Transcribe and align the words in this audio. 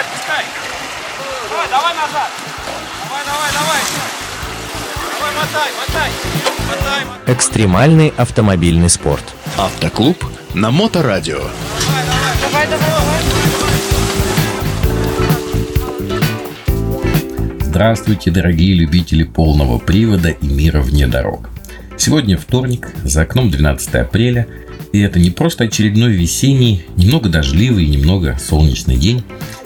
отпускай. 0.00 0.44
Давай, 1.50 1.68
давай 1.68 1.94
назад. 1.94 2.30
Давай, 3.04 3.24
давай, 3.24 3.50
давай. 3.52 3.80
Давай, 5.18 5.32
мотай, 5.36 5.70
мотай. 5.78 6.10
Мотай, 6.68 7.04
мотай. 7.04 7.34
Экстремальный 7.34 8.12
автомобильный 8.16 8.88
спорт. 8.88 9.24
Автоклуб 9.58 10.24
на 10.54 10.70
Моторадио. 10.70 11.38
Давай, 11.38 12.66
давай, 12.66 12.66
давай. 12.66 13.00
Здравствуйте, 17.60 18.30
дорогие 18.30 18.74
любители 18.74 19.22
полного 19.22 19.78
привода 19.78 20.30
и 20.30 20.46
мира 20.46 20.80
вне 20.80 21.06
дорог. 21.06 21.50
Сегодня 21.96 22.36
вторник, 22.36 22.88
за 23.04 23.22
окном 23.22 23.50
12 23.50 23.94
апреля, 23.94 24.46
и 24.92 25.00
это 25.00 25.18
не 25.18 25.30
просто 25.30 25.64
очередной 25.64 26.12
весенний, 26.12 26.84
немного 26.96 27.28
дождливый 27.28 27.84
и 27.84 27.88
немного 27.88 28.36
солнечный 28.40 28.96
день, 28.96 29.22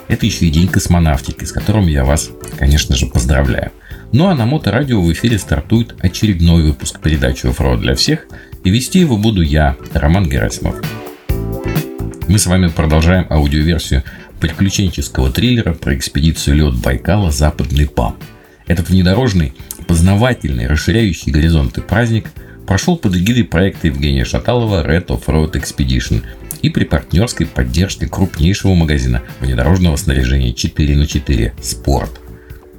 это 0.07 0.25
еще 0.25 0.45
и 0.45 0.51
день 0.51 0.67
космонавтики, 0.67 1.43
с 1.43 1.51
которым 1.51 1.87
я 1.87 2.05
вас, 2.05 2.29
конечно 2.57 2.95
же, 2.95 3.07
поздравляю. 3.07 3.71
Ну 4.11 4.27
а 4.27 4.35
на 4.35 4.45
Моторадио 4.45 5.01
в 5.01 5.11
эфире 5.11 5.37
стартует 5.39 5.95
очередной 5.99 6.63
выпуск 6.63 6.99
передачи 6.99 7.47
«Оффроуд 7.47 7.81
для 7.81 7.95
всех», 7.95 8.27
и 8.63 8.69
вести 8.69 8.99
его 8.99 9.17
буду 9.17 9.41
я, 9.41 9.75
Роман 9.93 10.29
Герасимов. 10.29 10.75
Мы 12.27 12.39
с 12.39 12.45
вами 12.47 12.67
продолжаем 12.67 13.27
аудиоверсию 13.29 14.03
приключенческого 14.39 15.31
триллера 15.31 15.73
про 15.73 15.95
экспедицию 15.95 16.57
лед 16.57 16.75
Байкала 16.75 17.31
«Западный 17.31 17.87
ПАМ». 17.87 18.15
Этот 18.67 18.89
внедорожный, 18.89 19.53
познавательный, 19.87 20.67
расширяющий 20.67 21.31
горизонты 21.31 21.81
праздник 21.81 22.31
прошел 22.65 22.97
под 22.97 23.15
эгидой 23.15 23.43
проекта 23.43 23.87
Евгения 23.87 24.25
Шаталова 24.25 24.85
Red 24.85 25.07
Off-Road 25.07 25.53
Expedition 25.53 26.23
и 26.65 26.69
при 26.69 26.83
партнерской 26.83 27.45
поддержке 27.45 28.07
крупнейшего 28.07 28.73
магазина 28.73 29.21
внедорожного 29.39 29.95
снаряжения 29.97 30.51
4 30.51 30.95
на 30.95 31.05
4 31.05 31.53
«Спорт». 31.61 32.19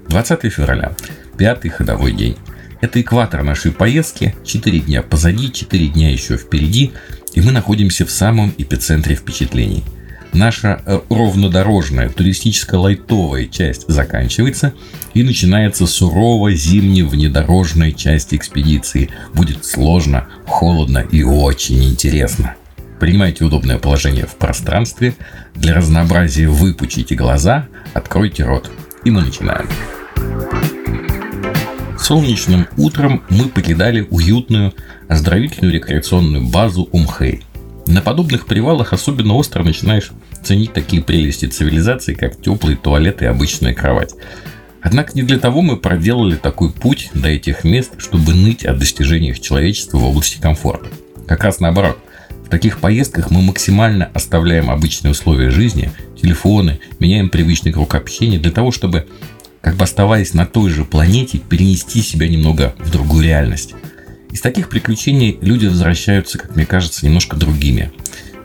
20 0.09 0.53
февраля, 0.53 0.97
пятый 1.39 1.71
ходовой 1.71 2.13
день. 2.13 2.37
Это 2.81 3.01
экватор 3.01 3.45
нашей 3.45 3.71
поездки, 3.71 4.35
4 4.45 4.81
дня 4.81 5.03
позади, 5.03 5.53
4 5.53 5.89
дня 5.89 6.11
еще 6.11 6.37
впереди, 6.37 6.93
и 7.35 7.41
мы 7.41 7.53
находимся 7.53 8.05
в 8.05 8.11
самом 8.11 8.53
эпицентре 8.59 9.15
впечатлений– 9.15 9.85
наша 10.37 10.83
э, 10.85 11.01
ровнодорожная 11.09 12.09
туристическая 12.09 12.79
лайтовая 12.79 13.47
часть 13.47 13.89
заканчивается 13.89 14.75
и 15.15 15.23
начинается 15.23 15.87
суровая 15.87 16.55
зимняя 16.55 17.05
внедорожная 17.05 17.93
часть 17.93 18.35
экспедиции. 18.35 19.11
Будет 19.35 19.65
сложно, 19.65 20.29
холодно 20.47 20.99
и 20.99 21.23
очень 21.23 21.85
интересно. 21.85 22.55
Принимайте 22.99 23.45
удобное 23.45 23.79
положение 23.79 24.27
в 24.27 24.37
пространстве. 24.37 25.15
Для 25.55 25.75
разнообразия 25.75 26.49
выпучите 26.49 27.15
глаза, 27.15 27.69
откройте 27.93 28.45
рот. 28.45 28.71
И 29.05 29.11
мы 29.11 29.23
начинаем. 29.23 29.69
Солнечным 31.99 32.67
утром 32.77 33.23
мы 33.29 33.49
покидали 33.49 34.07
уютную 34.11 34.73
оздоровительную 35.09 35.75
рекреационную 35.75 36.47
базу 36.47 36.89
Умхей. 36.93 37.43
На 37.87 38.01
подобных 38.01 38.47
привалах 38.47 38.93
особенно 38.93 39.35
остро 39.35 39.63
начинаешь 39.63 40.13
ценить 40.43 40.73
такие 40.73 41.03
прелести 41.03 41.47
цивилизации, 41.47 42.15
как 42.15 42.41
теплый 42.41 42.77
туалет 42.77 43.23
и 43.23 43.27
обычная 43.27 43.75
кровать. 43.75 44.15
Однако 44.81 45.13
не 45.15 45.23
для 45.23 45.39
того 45.39 45.63
мы 45.63 45.77
проделали 45.77 46.37
такой 46.37 46.73
путь 46.73 47.11
до 47.13 47.29
этих 47.29 47.65
мест, 47.65 47.93
чтобы 47.99 48.35
ныть 48.35 48.65
о 48.65 48.75
достижениях 48.75 49.41
человечества 49.41 49.99
в 49.99 50.05
области 50.05 50.41
комфорта. 50.41 50.89
Как 51.27 51.45
раз 51.45 51.61
наоборот. 51.61 51.99
В 52.47 52.49
таких 52.49 52.79
поездках 52.79 53.33
мы 53.33 53.43
максимально 53.43 54.05
оставляем 54.15 54.71
обычные 54.71 55.11
условия 55.11 55.51
жизни, 55.51 55.91
телефоны, 56.21 56.79
меняем 57.01 57.29
привычный 57.29 57.73
круг 57.73 57.97
общения 57.97 58.39
для 58.39 58.53
того, 58.53 58.71
чтобы, 58.71 59.09
как 59.61 59.75
бы 59.75 59.83
оставаясь 59.83 60.33
на 60.33 60.47
той 60.47 60.71
же 60.71 60.85
планете, 60.85 61.39
перенести 61.39 62.03
себя 62.03 62.29
немного 62.29 62.73
в 62.79 62.93
другую 62.93 63.25
реальность. 63.25 63.75
Из 64.31 64.41
таких 64.41 64.69
приключений 64.69 65.37
люди 65.41 65.67
возвращаются, 65.67 66.39
как 66.39 66.55
мне 66.55 66.65
кажется, 66.65 67.05
немножко 67.05 67.35
другими. 67.35 67.91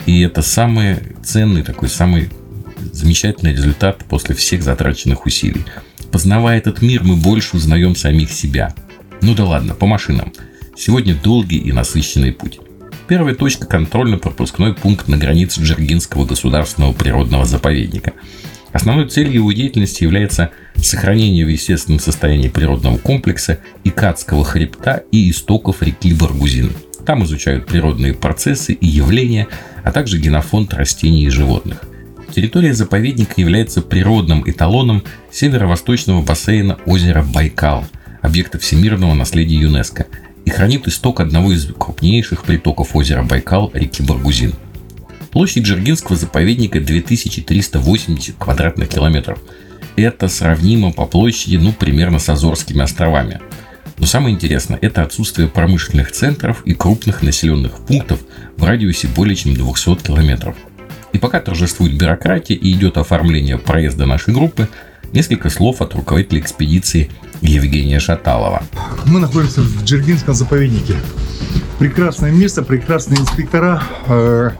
И 0.07 0.21
это 0.21 0.41
самый 0.41 0.97
ценный 1.23 1.61
такой, 1.61 1.87
самый 1.87 2.31
замечательный 2.91 3.53
результат 3.53 4.03
после 4.05 4.33
всех 4.33 4.63
затраченных 4.63 5.27
усилий. 5.27 5.63
Познавая 6.11 6.57
этот 6.57 6.81
мир, 6.81 7.03
мы 7.03 7.17
больше 7.17 7.55
узнаем 7.55 7.95
самих 7.95 8.31
себя. 8.31 8.73
Ну 9.21 9.35
да 9.35 9.45
ладно, 9.45 9.75
по 9.75 9.85
машинам. 9.85 10.33
Сегодня 10.75 11.13
долгий 11.13 11.59
и 11.59 11.71
насыщенный 11.71 12.31
путь. 12.31 12.59
Первая 13.07 13.35
точка– 13.35 13.65
контрольно-пропускной 13.67 14.73
пункт 14.73 15.07
на 15.07 15.17
границе 15.17 15.61
Джергинского 15.61 16.25
государственного 16.25 16.93
природного 16.93 17.45
заповедника. 17.45 18.13
Основной 18.71 19.09
целью 19.09 19.33
его 19.33 19.51
деятельности 19.51 20.03
является 20.03 20.51
сохранение 20.75 21.45
в 21.45 21.49
естественном 21.49 21.99
состоянии 21.99 22.47
природного 22.47 22.97
комплекса 22.97 23.59
Икатского 23.83 24.45
хребта 24.45 25.03
и 25.11 25.29
истоков 25.29 25.83
реки 25.83 26.13
Баргузин. 26.13 26.71
Там 27.05 27.23
изучают 27.25 27.65
природные 27.65 28.13
процессы 28.13 28.73
и 28.73 28.87
явления, 28.87 29.47
а 29.83 29.91
также 29.91 30.19
генофонд 30.19 30.73
растений 30.73 31.25
и 31.25 31.29
животных. 31.29 31.81
Территория 32.33 32.73
заповедника 32.73 33.33
является 33.41 33.81
природным 33.81 34.49
эталоном 34.49 35.03
северо-восточного 35.31 36.21
бассейна 36.21 36.77
озера 36.85 37.23
Байкал, 37.23 37.85
объекта 38.21 38.57
всемирного 38.57 39.13
наследия 39.15 39.57
ЮНЕСКО, 39.57 40.07
и 40.45 40.49
хранит 40.49 40.87
исток 40.87 41.19
одного 41.19 41.51
из 41.51 41.65
крупнейших 41.65 42.43
притоков 42.43 42.95
озера 42.95 43.23
Байкал 43.23 43.71
реки 43.73 44.01
Баргузин. 44.01 44.53
Площадь 45.31 45.63
Джергинского 45.63 46.17
заповедника 46.17 46.79
2380 46.79 48.35
квадратных 48.37 48.89
километров. 48.89 49.39
Это 49.95 50.27
сравнимо 50.27 50.91
по 50.91 51.05
площади, 51.05 51.57
ну, 51.57 51.71
примерно 51.73 52.19
с 52.19 52.27
Азорскими 52.29 52.81
островами. 52.81 53.39
Но 53.97 54.07
самое 54.07 54.35
интересное– 54.35 54.79
это 54.81 55.03
отсутствие 55.03 55.47
промышленных 55.47 56.11
центров 56.11 56.63
и 56.65 56.73
крупных 56.73 57.21
населенных 57.21 57.85
пунктов 57.85 58.19
в 58.57 58.63
радиусе 58.63 59.07
более 59.07 59.35
чем 59.35 59.53
200 59.53 60.03
километров. 60.03 60.55
И 61.13 61.17
пока 61.17 61.39
торжествует 61.39 61.97
бюрократия 61.97 62.55
и 62.55 62.71
идет 62.71 62.97
оформление 62.97 63.57
проезда 63.57 64.05
нашей 64.05 64.33
группы, 64.33 64.67
несколько 65.13 65.49
слов 65.49 65.81
от 65.81 65.93
руководителя 65.93 66.39
экспедиции 66.39 67.11
Евгения 67.41 67.99
Шаталова. 67.99 68.63
Мы 69.05 69.19
находимся 69.19 69.61
в 69.61 69.83
Джергинском 69.83 70.33
заповеднике. 70.33 70.95
Прекрасное 71.79 72.31
место, 72.31 72.61
прекрасные 72.61 73.19
инспектора. 73.19 73.83
Э, 74.07 74.51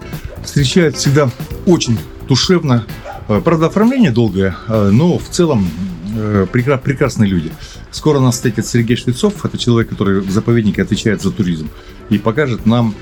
встречают 0.43 0.97
всегда 0.97 1.29
очень 1.65 1.97
душевно. 2.27 2.85
Э, 3.27 3.41
правда, 3.43 3.67
оформление 3.67 4.11
долгое, 4.11 4.55
э, 4.67 4.89
но 4.91 5.17
в 5.17 5.29
целом 5.29 5.69
прекра- 6.13 6.77
прекрасные 6.77 7.29
люди. 7.29 7.51
Скоро 7.91 8.19
нас 8.19 8.35
встретит 8.35 8.67
Сергей 8.67 8.97
Швецов, 8.97 9.45
это 9.45 9.57
человек, 9.57 9.89
который 9.89 10.19
в 10.19 10.29
заповеднике 10.29 10.81
отвечает 10.81 11.21
за 11.21 11.31
туризм, 11.31 11.69
и 12.09 12.17
покажет 12.17 12.65
нам 12.65 12.95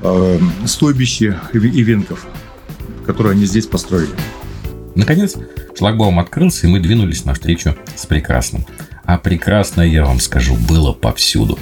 э, 0.00 0.38
стойбище 0.64 1.38
ивенков, 1.52 2.26
которые 3.06 3.32
они 3.32 3.44
здесь 3.44 3.66
построили. 3.66 4.12
Наконец, 4.94 5.34
шлагбаум 5.76 6.20
открылся, 6.20 6.66
и 6.66 6.70
мы 6.70 6.80
двинулись 6.80 7.24
навстречу 7.24 7.74
с 7.96 8.06
прекрасным. 8.06 8.64
А 9.04 9.18
прекрасно, 9.18 9.82
я 9.82 10.04
вам 10.04 10.20
скажу, 10.20 10.56
было 10.56 10.92
повсюду. 10.92 11.58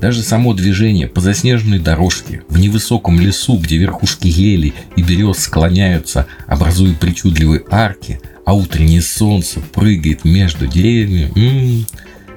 Даже 0.00 0.22
само 0.22 0.52
движение 0.52 1.08
по 1.08 1.20
заснеженной 1.20 1.78
дорожке 1.78 2.42
в 2.48 2.58
невысоком 2.58 3.18
лесу, 3.18 3.58
где 3.58 3.78
верхушки 3.78 4.26
ели 4.26 4.74
и 4.94 5.02
берез 5.02 5.38
склоняются, 5.38 6.26
образуя 6.46 6.94
причудливые 6.94 7.64
арки, 7.70 8.20
а 8.44 8.54
утреннее 8.54 9.02
солнце 9.02 9.60
прыгает 9.60 10.24
между 10.24 10.66
деревьями. 10.66 11.32
М-м-м. 11.34 11.86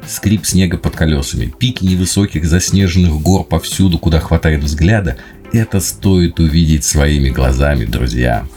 Скрип 0.08 0.46
снега 0.46 0.78
под 0.78 0.96
колесами, 0.96 1.54
пики 1.60 1.84
невысоких 1.84 2.46
заснеженных 2.46 3.22
гор 3.22 3.44
повсюду, 3.44 4.00
куда 4.00 4.20
хватает 4.20 4.64
взгляда, 4.64 5.18
это 5.52 5.82
стоит 5.82 6.40
увидеть 6.40 6.84
своими 6.84 7.30
глазами, 7.30 7.86
друзья. 7.86 8.48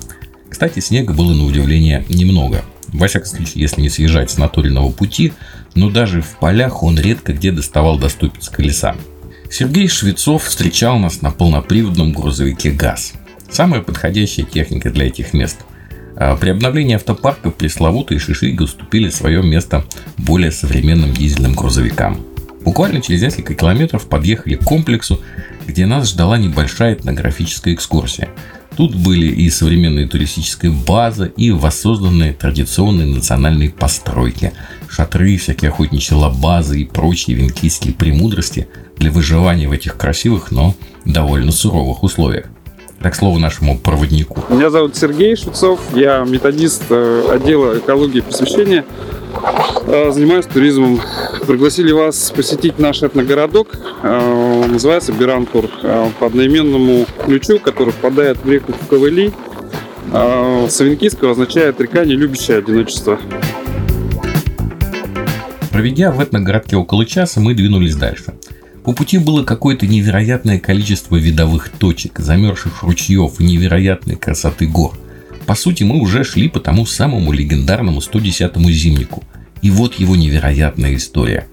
Кстати, 0.48 0.80
снега 0.80 1.12
было 1.12 1.34
на 1.34 1.44
удивление 1.44 2.04
немного. 2.08 2.64
Во 2.88 3.08
всяком 3.08 3.28
случае, 3.28 3.62
если 3.62 3.80
не 3.80 3.88
съезжать 3.88 4.30
с 4.30 4.38
натуренного 4.38 4.90
пути, 4.92 5.32
но 5.74 5.90
даже 5.90 6.20
в 6.20 6.38
полях 6.38 6.82
он 6.82 6.98
редко 6.98 7.32
где 7.32 7.52
доставал 7.52 7.98
до 7.98 8.08
колеса. 8.50 8.94
Сергей 9.50 9.88
Швецов 9.88 10.44
встречал 10.44 10.98
нас 10.98 11.20
на 11.22 11.30
полноприводном 11.30 12.12
грузовике 12.12 12.70
ГАЗ. 12.70 13.14
Самая 13.50 13.82
подходящая 13.82 14.46
техника 14.46 14.90
для 14.90 15.08
этих 15.08 15.34
мест. 15.34 15.58
А 16.16 16.36
при 16.36 16.50
обновлении 16.50 16.94
автопарка 16.94 17.50
пресловутые 17.50 18.18
шишиги 18.18 18.62
уступили 18.62 19.10
свое 19.10 19.42
место 19.42 19.84
более 20.16 20.52
современным 20.52 21.12
дизельным 21.12 21.54
грузовикам. 21.54 22.24
Буквально 22.62 23.02
через 23.02 23.22
несколько 23.22 23.54
километров 23.54 24.08
подъехали 24.08 24.54
к 24.54 24.64
комплексу, 24.64 25.20
где 25.66 25.84
нас 25.84 26.10
ждала 26.10 26.38
небольшая 26.38 26.94
этнографическая 26.94 27.74
экскурсия– 27.74 28.28
Тут 28.76 28.94
были 28.94 29.26
и 29.26 29.50
современная 29.50 30.08
туристическая 30.08 30.70
база, 30.70 31.26
и 31.26 31.50
воссозданные 31.50 32.32
традиционные 32.32 33.06
национальные 33.06 33.70
постройки, 33.70 34.52
шатры, 34.92 35.36
всякие 35.38 35.70
охотничьи 35.70 36.14
лабазы 36.16 36.80
и 36.80 36.84
прочие 36.84 37.36
венкийские 37.36 37.94
премудрости 37.94 38.68
для 38.96 39.10
выживания 39.10 39.68
в 39.68 39.72
этих 39.72 39.96
красивых, 39.96 40.50
но 40.50 40.74
довольно 41.04 41.50
суровых 41.50 42.02
условиях. 42.02 42.46
Так 43.00 43.16
слово 43.16 43.38
нашему 43.38 43.78
проводнику. 43.78 44.44
Меня 44.48 44.70
зовут 44.70 44.94
Сергей 44.94 45.34
Швецов, 45.34 45.80
я 45.94 46.20
методист 46.20 46.84
э, 46.90 47.30
отдела 47.32 47.78
экологии 47.78 48.18
и 48.18 48.20
просвещения. 48.20 48.84
Э, 49.86 50.12
Занимаюсь 50.12 50.46
туризмом. 50.46 51.00
Пригласили 51.48 51.90
вас 51.90 52.30
посетить 52.30 52.78
наш 52.78 53.02
этногородок. 53.02 53.76
Э, 54.04 54.64
Называется 54.68 55.12
Биранкур 55.12 55.68
э, 55.82 56.10
по 56.20 56.26
одноименному 56.26 57.06
ключу, 57.24 57.58
который 57.58 57.92
впадает 57.92 58.38
в 58.44 58.48
реку 58.48 58.72
Ковыли. 58.88 59.32
С 60.12 60.80
авенкийского 60.80 61.30
означает 61.30 61.80
река, 61.80 62.04
не 62.04 62.14
любящая 62.14 62.58
одиночество. 62.58 63.18
Проведя 65.72 66.12
в 66.12 66.22
этногородке 66.22 66.76
около 66.76 67.06
часа, 67.06 67.40
мы 67.40 67.54
двинулись 67.54 67.96
дальше. 67.96 68.34
По 68.84 68.92
пути 68.92 69.16
было 69.16 69.42
какое-то 69.42 69.86
невероятное 69.86 70.58
количество 70.58 71.16
видовых 71.16 71.70
точек, 71.70 72.18
замерзших 72.18 72.82
ручьев 72.82 73.40
и 73.40 73.44
невероятной 73.44 74.16
красоты 74.16 74.66
гор. 74.66 74.98
По 75.46 75.54
сути, 75.54 75.82
мы 75.82 75.98
уже 75.98 76.24
шли 76.24 76.50
по 76.50 76.60
тому 76.60 76.84
самому 76.84 77.32
легендарному 77.32 78.00
110-му 78.00 78.70
зимнику. 78.70 79.24
И 79.62 79.70
вот 79.70 79.94
его 79.94 80.14
невероятная 80.14 80.94
история. 80.94 81.46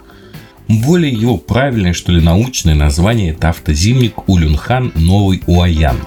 Более 0.68 1.14
его 1.14 1.38
правильное, 1.38 1.94
что 1.94 2.12
ли, 2.12 2.20
научное 2.20 2.76
название– 2.76 3.32
это 3.32 3.50
автозимник 3.50 4.28
Улюнхан 4.28 4.92
Новый 4.96 5.42
Уаян. 5.48 5.98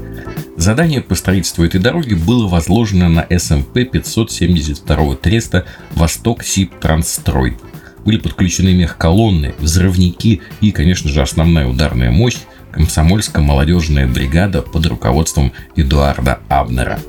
Задание 0.58 1.02
по 1.02 1.16
строительству 1.16 1.64
этой 1.64 1.80
дороги 1.80 2.14
было 2.14 2.48
возложено 2.48 3.10
на 3.10 3.26
СМП 3.30 3.90
572 3.92 5.16
треста 5.16 5.66
«Восток 5.96 6.44
СИП 6.44 6.80
Трансстрой». 6.80 7.58
Были 8.06 8.18
подключены 8.18 8.74
мехколонны, 8.74 9.54
взрывники 9.60 10.42
и, 10.60 10.72
конечно 10.72 11.10
же, 11.10 11.22
основная 11.22 11.68
ударная 11.68 12.12
мощь 12.12 12.38
комсомольская 12.72 13.44
молодежная 13.44 14.08
бригада 14.08 14.62
под 14.62 14.86
руководством 14.86 15.52
Эдуарда 15.76 16.40
Абнера. 16.48 17.00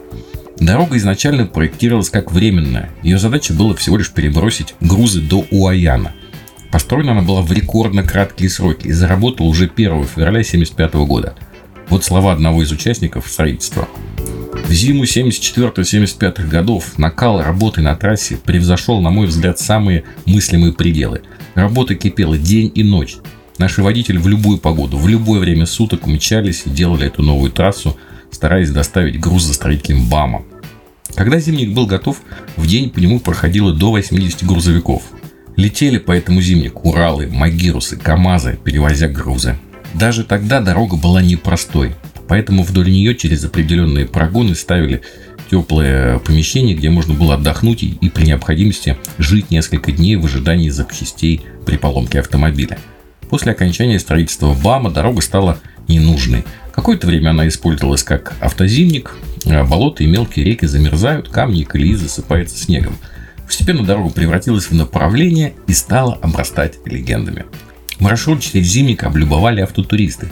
Дорога 0.58 0.96
изначально 0.96 1.46
проектировалась 1.46 2.10
как 2.10 2.30
временная. 2.30 2.90
Ее 3.02 3.18
задача 3.18 3.54
была 3.54 3.74
всего 3.74 3.96
лишь 3.96 4.12
перебросить 4.12 4.74
грузы 4.80 5.20
до 5.20 5.44
Уаяна. 5.50 6.12
Построена 6.70 7.12
она 7.12 7.22
была 7.22 7.42
в 7.42 7.52
рекордно 7.52 8.02
краткие 8.02 8.48
сроки 8.48 8.86
и 8.86 8.92
заработала 8.92 9.46
уже 9.46 9.64
1 9.64 10.04
февраля 10.04 10.40
1975 10.40 10.94
года. 11.06 11.34
Вот 11.88 12.04
слова 12.04 12.32
одного 12.32 12.62
из 12.62 12.70
участников 12.70 13.28
строительства. 13.28 13.88
Зиму 14.72 15.04
74-75 15.04 16.48
годов 16.48 16.96
накал 16.96 17.42
работы 17.42 17.82
на 17.82 17.94
трассе 17.94 18.38
превзошел, 18.38 19.02
на 19.02 19.10
мой 19.10 19.26
взгляд, 19.26 19.58
самые 19.58 20.04
мыслимые 20.24 20.72
пределы. 20.72 21.20
Работа 21.54 21.94
кипела 21.94 22.38
день 22.38 22.72
и 22.74 22.82
ночь. 22.82 23.16
Наши 23.58 23.82
водители 23.82 24.16
в 24.16 24.26
любую 24.28 24.56
погоду, 24.56 24.96
в 24.96 25.06
любое 25.08 25.40
время 25.40 25.66
суток 25.66 26.06
мчались 26.06 26.62
и 26.64 26.70
делали 26.70 27.08
эту 27.08 27.22
новую 27.22 27.52
трассу, 27.52 27.98
стараясь 28.30 28.70
доставить 28.70 29.20
груз 29.20 29.42
за 29.42 29.52
строителем 29.52 30.08
БАМа. 30.08 30.42
Когда 31.14 31.38
зимник 31.38 31.74
был 31.74 31.86
готов, 31.86 32.22
в 32.56 32.66
день 32.66 32.88
по 32.88 32.98
нему 32.98 33.20
проходило 33.20 33.74
до 33.74 33.90
80 33.90 34.42
грузовиков. 34.44 35.02
Летели 35.54 35.98
по 35.98 36.12
этому 36.12 36.40
зимнику 36.40 36.88
Уралы, 36.88 37.26
Магирусы, 37.26 37.98
КАМАЗы, 37.98 38.58
перевозя 38.64 39.08
грузы. 39.08 39.58
Даже 39.92 40.24
тогда 40.24 40.60
дорога 40.60 40.96
была 40.96 41.20
непростой, 41.20 41.94
поэтому 42.32 42.62
вдоль 42.62 42.90
нее 42.90 43.14
через 43.14 43.44
определенные 43.44 44.06
прогоны 44.06 44.54
ставили 44.54 45.02
теплое 45.50 46.18
помещение, 46.18 46.74
где 46.74 46.88
можно 46.88 47.12
было 47.12 47.34
отдохнуть 47.34 47.82
и 47.82 48.08
при 48.08 48.24
необходимости 48.24 48.96
жить 49.18 49.50
несколько 49.50 49.92
дней 49.92 50.16
в 50.16 50.24
ожидании 50.24 50.70
запчастей 50.70 51.42
при 51.66 51.76
поломке 51.76 52.20
автомобиля. 52.20 52.78
После 53.28 53.52
окончания 53.52 53.98
строительства 53.98 54.54
БАМа 54.54 54.90
дорога 54.90 55.20
стала 55.20 55.58
ненужной. 55.88 56.46
Какое-то 56.74 57.06
время 57.06 57.32
она 57.32 57.46
использовалась 57.48 58.02
как 58.02 58.32
автозимник, 58.40 59.14
а 59.44 59.64
болота 59.64 60.02
и 60.02 60.06
мелкие 60.06 60.46
реки 60.46 60.64
замерзают, 60.64 61.28
камни 61.28 61.60
и 61.60 61.64
колеи 61.64 61.92
засыпаются 61.96 62.56
снегом. 62.56 62.96
Постепенно 63.44 63.84
дорога 63.84 64.08
превратилась 64.08 64.70
в 64.70 64.74
направление 64.74 65.52
и 65.66 65.74
стала 65.74 66.14
обрастать 66.14 66.78
легендами. 66.86 67.44
Маршрут 67.98 68.40
через 68.40 68.68
зимник 68.68 69.04
облюбовали 69.04 69.60
автотуристы, 69.60 70.30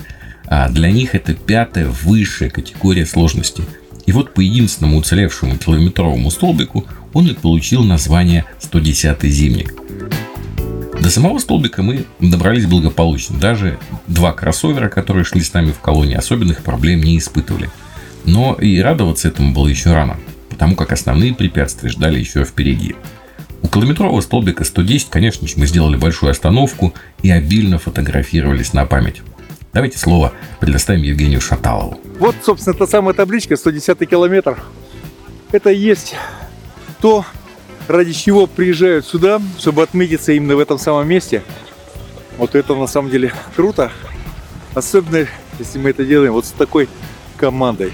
а 0.50 0.68
для 0.68 0.90
них 0.90 1.14
это 1.14 1.32
пятая 1.32 1.86
высшая 1.86 2.50
категория 2.50 3.06
сложности. 3.06 3.62
И 4.04 4.12
вот 4.12 4.34
по 4.34 4.40
единственному 4.40 4.98
уцелевшему 4.98 5.56
километровому 5.56 6.30
столбику 6.30 6.84
он 7.14 7.28
и 7.28 7.34
получил 7.34 7.84
название 7.84 8.44
110-й 8.60 9.30
зимник. 9.30 9.72
До 11.00 11.08
самого 11.08 11.38
столбика 11.38 11.82
мы 11.82 12.04
добрались 12.18 12.66
благополучно. 12.66 13.38
Даже 13.38 13.78
два 14.08 14.32
кроссовера, 14.32 14.88
которые 14.88 15.24
шли 15.24 15.40
с 15.40 15.54
нами 15.54 15.70
в 15.70 15.78
колонии, 15.78 16.16
особенных 16.16 16.62
проблем 16.62 17.02
не 17.02 17.16
испытывали. 17.16 17.70
Но 18.24 18.54
и 18.54 18.80
радоваться 18.80 19.28
этому 19.28 19.54
было 19.54 19.68
еще 19.68 19.94
рано, 19.94 20.18
потому 20.50 20.74
как 20.74 20.92
основные 20.92 21.32
препятствия 21.32 21.88
ждали 21.88 22.18
еще 22.18 22.44
впереди. 22.44 22.96
У 23.62 23.68
километрового 23.68 24.20
столбика 24.20 24.64
110, 24.64 25.10
конечно 25.10 25.46
же, 25.46 25.54
мы 25.56 25.66
сделали 25.66 25.96
большую 25.96 26.30
остановку 26.30 26.92
и 27.22 27.30
обильно 27.30 27.78
фотографировались 27.78 28.72
на 28.72 28.84
память. 28.84 29.22
Давайте 29.72 29.98
слово 29.98 30.32
предоставим 30.58 31.02
Евгению 31.02 31.40
Шаталову. 31.40 32.00
Вот, 32.18 32.34
собственно, 32.42 32.74
та 32.76 32.86
самая 32.88 33.14
табличка 33.14 33.56
110 33.56 34.08
километр. 34.08 34.58
Это 35.52 35.70
и 35.70 35.78
есть 35.78 36.16
то, 37.00 37.24
ради 37.86 38.12
чего 38.12 38.46
приезжают 38.46 39.06
сюда, 39.06 39.40
чтобы 39.58 39.82
отметиться 39.82 40.32
именно 40.32 40.56
в 40.56 40.58
этом 40.58 40.78
самом 40.78 41.08
месте. 41.08 41.42
Вот 42.36 42.56
это 42.56 42.74
на 42.74 42.88
самом 42.88 43.10
деле 43.10 43.32
круто. 43.54 43.92
Особенно, 44.74 45.26
если 45.58 45.78
мы 45.78 45.90
это 45.90 46.04
делаем 46.04 46.32
вот 46.32 46.46
с 46.46 46.50
такой 46.50 46.88
командой. 47.36 47.92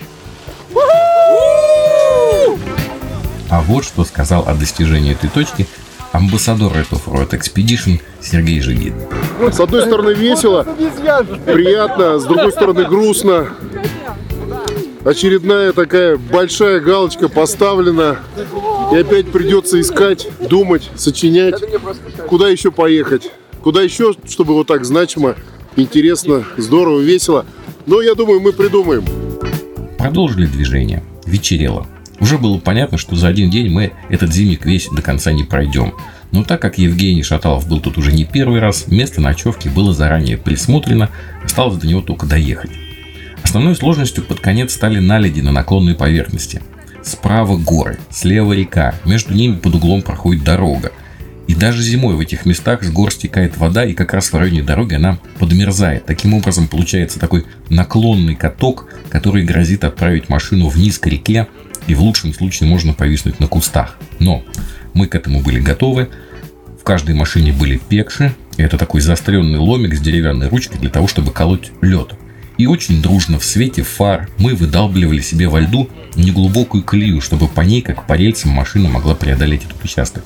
А 3.48 3.60
вот 3.60 3.84
что 3.84 4.04
сказал 4.04 4.48
о 4.48 4.54
достижении 4.54 5.12
этой 5.12 5.28
точки 5.28 5.66
амбассадор 6.16 6.72
Red 6.72 6.88
Road 7.06 7.30
Expedition 7.30 8.00
Сергей 8.20 8.60
Жигит. 8.60 8.94
С 9.52 9.60
одной 9.60 9.82
стороны 9.82 10.14
весело, 10.14 10.64
приятно, 11.44 12.18
с 12.18 12.24
другой 12.24 12.52
стороны 12.52 12.84
грустно. 12.86 13.48
Очередная 15.04 15.72
такая 15.72 16.16
большая 16.16 16.80
галочка 16.80 17.28
поставлена. 17.28 18.18
И 18.92 18.96
опять 18.96 19.30
придется 19.30 19.80
искать, 19.80 20.26
думать, 20.48 20.90
сочинять, 20.96 21.62
куда 22.28 22.48
еще 22.48 22.70
поехать. 22.72 23.30
Куда 23.62 23.82
еще, 23.82 24.14
чтобы 24.28 24.54
вот 24.54 24.68
так 24.68 24.84
значимо, 24.84 25.34
интересно, 25.76 26.44
здорово, 26.56 27.00
весело. 27.00 27.44
Но 27.84 28.00
я 28.00 28.14
думаю, 28.14 28.40
мы 28.40 28.52
придумаем. 28.52 29.04
Продолжили 29.98 30.46
движение. 30.46 31.04
Вечерело. 31.26 31.86
Уже 32.20 32.38
было 32.38 32.58
понятно, 32.58 32.98
что 32.98 33.14
за 33.14 33.28
один 33.28 33.50
день 33.50 33.70
мы 33.70 33.92
этот 34.08 34.32
зимник 34.32 34.64
весь 34.64 34.88
до 34.88 35.02
конца 35.02 35.32
не 35.32 35.44
пройдем. 35.44 35.92
Но 36.32 36.44
так 36.44 36.60
как 36.60 36.78
Евгений 36.78 37.22
Шаталов 37.22 37.68
был 37.68 37.80
тут 37.80 37.98
уже 37.98 38.12
не 38.12 38.24
первый 38.24 38.60
раз, 38.60 38.88
место 38.88 39.20
ночевки 39.20 39.68
было 39.68 39.92
заранее 39.92 40.36
присмотрено, 40.36 41.10
осталось 41.44 41.78
до 41.78 41.86
него 41.86 42.00
только 42.00 42.26
доехать. 42.26 42.70
Основной 43.42 43.76
сложностью 43.76 44.24
под 44.24 44.40
конец 44.40 44.72
стали 44.74 44.98
наледи 44.98 45.40
на 45.40 45.52
наклонной 45.52 45.94
поверхности. 45.94 46.62
Справа 47.02 47.56
горы, 47.56 47.98
слева 48.10 48.52
река, 48.52 48.94
между 49.04 49.34
ними 49.34 49.56
под 49.56 49.76
углом 49.76 50.02
проходит 50.02 50.42
дорога. 50.42 50.90
И 51.46 51.54
даже 51.54 51.80
зимой 51.80 52.16
в 52.16 52.20
этих 52.20 52.44
местах 52.44 52.82
с 52.82 52.90
гор 52.90 53.12
стекает 53.12 53.56
вода, 53.56 53.84
и 53.84 53.92
как 53.92 54.12
раз 54.12 54.32
в 54.32 54.36
районе 54.36 54.64
дороги 54.64 54.94
она 54.94 55.18
подмерзает. 55.38 56.04
Таким 56.06 56.34
образом 56.34 56.66
получается 56.66 57.20
такой 57.20 57.44
наклонный 57.68 58.34
каток, 58.34 58.88
который 59.10 59.44
грозит 59.44 59.84
отправить 59.84 60.28
машину 60.28 60.68
вниз 60.68 60.98
к 60.98 61.06
реке, 61.06 61.46
и 61.86 61.94
в 61.94 62.00
лучшем 62.00 62.34
случае 62.34 62.68
можно 62.68 62.92
повиснуть 62.92 63.40
на 63.40 63.46
кустах. 63.46 63.96
Но 64.18 64.44
мы 64.94 65.06
к 65.06 65.14
этому 65.14 65.40
были 65.40 65.60
готовы. 65.60 66.08
В 66.80 66.84
каждой 66.84 67.14
машине 67.14 67.52
были 67.52 67.76
пекши. 67.76 68.34
Это 68.56 68.78
такой 68.78 69.00
заостренный 69.00 69.58
ломик 69.58 69.94
с 69.94 70.00
деревянной 70.00 70.48
ручкой 70.48 70.78
для 70.78 70.90
того, 70.90 71.08
чтобы 71.08 71.32
колоть 71.32 71.70
лед. 71.82 72.14
И 72.58 72.66
очень 72.66 73.02
дружно 73.02 73.38
в 73.38 73.44
свете 73.44 73.82
фар 73.82 74.28
мы 74.38 74.54
выдалбливали 74.54 75.20
себе 75.20 75.48
во 75.48 75.60
льду 75.60 75.90
неглубокую 76.14 76.82
колею, 76.82 77.20
чтобы 77.20 77.48
по 77.48 77.60
ней, 77.60 77.82
как 77.82 78.06
по 78.06 78.14
рельсам, 78.14 78.52
машина 78.52 78.88
могла 78.88 79.14
преодолеть 79.14 79.64
этот 79.64 79.84
участок. 79.84 80.24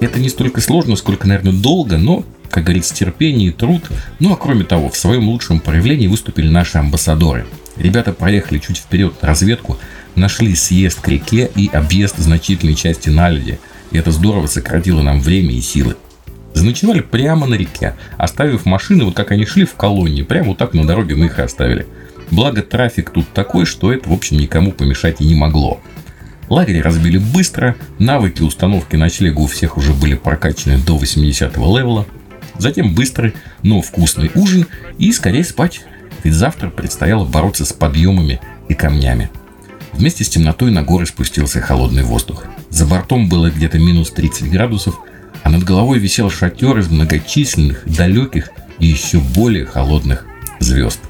Это 0.00 0.20
не 0.20 0.28
столько 0.28 0.60
сложно, 0.60 0.96
сколько, 0.96 1.26
наверное, 1.26 1.52
долго, 1.52 1.98
но, 1.98 2.24
как 2.50 2.64
говорится, 2.64 2.94
терпение 2.94 3.48
и 3.48 3.52
труд. 3.52 3.82
Ну 4.20 4.32
а 4.32 4.36
кроме 4.36 4.64
того, 4.64 4.88
в 4.90 4.96
своем 4.96 5.28
лучшем 5.28 5.58
проявлении 5.58 6.06
выступили 6.06 6.48
наши 6.48 6.78
амбассадоры. 6.78 7.46
Ребята 7.76 8.12
проехали 8.12 8.58
чуть 8.58 8.78
вперед 8.78 9.20
на 9.20 9.28
разведку, 9.28 9.78
нашли 10.20 10.54
съезд 10.54 11.00
к 11.00 11.08
реке 11.08 11.50
и 11.56 11.68
объезд 11.72 12.18
значительной 12.18 12.74
части 12.74 13.08
наледи. 13.08 13.58
И 13.90 13.98
это 13.98 14.12
здорово 14.12 14.46
сократило 14.46 15.02
нам 15.02 15.20
время 15.20 15.52
и 15.52 15.60
силы. 15.60 15.96
Заночевали 16.54 17.00
прямо 17.00 17.46
на 17.46 17.54
реке, 17.54 17.96
оставив 18.16 18.66
машины, 18.66 19.04
вот 19.04 19.14
как 19.14 19.30
они 19.32 19.46
шли 19.46 19.64
в 19.64 19.74
колонии, 19.74 20.22
прямо 20.22 20.48
вот 20.48 20.58
так 20.58 20.74
на 20.74 20.86
дороге 20.86 21.16
мы 21.16 21.26
их 21.26 21.38
и 21.38 21.42
оставили. 21.42 21.86
Благо 22.30 22.62
трафик 22.62 23.10
тут 23.10 23.28
такой, 23.32 23.66
что 23.66 23.92
это, 23.92 24.08
в 24.08 24.12
общем, 24.12 24.36
никому 24.36 24.72
помешать 24.72 25.20
и 25.20 25.24
не 25.24 25.34
могло. 25.34 25.80
Лагерь 26.48 26.80
разбили 26.80 27.18
быстро, 27.18 27.76
навыки 27.98 28.42
установки 28.42 28.96
ночлега 28.96 29.38
у 29.38 29.46
всех 29.46 29.76
уже 29.76 29.92
были 29.92 30.14
прокачаны 30.14 30.78
до 30.78 30.96
80 30.96 31.56
левела. 31.56 32.06
Затем 32.58 32.94
быстрый, 32.94 33.34
но 33.62 33.80
вкусный 33.80 34.30
ужин 34.34 34.66
и 34.98 35.12
скорее 35.12 35.44
спать, 35.44 35.82
ведь 36.24 36.34
завтра 36.34 36.68
предстояло 36.68 37.24
бороться 37.24 37.64
с 37.64 37.72
подъемами 37.72 38.40
и 38.68 38.74
камнями. 38.74 39.30
Вместе 39.92 40.24
с 40.24 40.28
темнотой 40.28 40.70
на 40.70 40.82
горы 40.82 41.06
спустился 41.06 41.60
холодный 41.60 42.02
воздух. 42.02 42.44
За 42.70 42.86
бортом 42.86 43.28
было 43.28 43.50
где-то 43.50 43.78
минус 43.78 44.10
30 44.10 44.50
градусов, 44.50 44.98
а 45.42 45.50
над 45.50 45.64
головой 45.64 45.98
висел 45.98 46.30
шатер 46.30 46.78
из 46.78 46.88
многочисленных, 46.88 47.82
далеких 47.86 48.50
и 48.78 48.86
еще 48.86 49.18
более 49.18 49.66
холодных 49.66 50.26
звезд. 50.58 51.00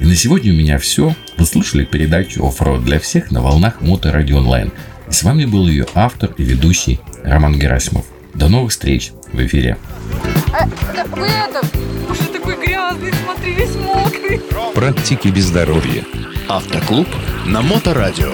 И 0.00 0.04
на 0.04 0.14
сегодня 0.14 0.52
у 0.52 0.56
меня 0.56 0.78
все. 0.78 1.14
Вы 1.38 1.46
слушали 1.46 1.84
передачу 1.84 2.46
«Оффроуд 2.46 2.84
для 2.84 2.98
всех» 2.98 3.30
на 3.30 3.40
волнах 3.40 3.80
Моторадио 3.80 4.38
Онлайн. 4.38 4.72
И 5.08 5.12
с 5.12 5.22
вами 5.22 5.44
был 5.44 5.68
ее 5.68 5.86
автор 5.94 6.32
и 6.36 6.42
ведущий 6.42 7.00
Роман 7.24 7.58
Герасимов. 7.58 8.04
До 8.36 8.48
новых 8.48 8.70
встреч 8.70 9.12
в 9.32 9.40
эфире. 9.40 9.78
А, 10.52 10.68
да, 10.94 11.04
вы 11.06 11.26
это, 11.26 11.62
уже 12.10 12.22
такой 12.24 12.56
грязный, 12.56 13.12
смотри, 13.24 13.54
весь 13.54 13.74
мокрый. 13.76 14.40
Практики 14.74 15.28
без 15.28 15.46
здоровья. 15.46 16.04
Автоклуб 16.46 17.08
на 17.46 17.62
Моторадио. 17.62 18.32